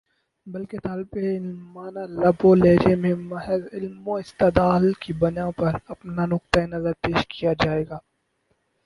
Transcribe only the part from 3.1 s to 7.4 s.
محض علم و استدلال کی بنا پر اپنا نقطۂ نظر پیش